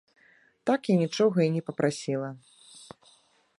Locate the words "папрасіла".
1.69-2.29